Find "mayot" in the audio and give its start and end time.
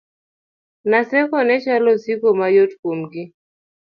2.39-2.71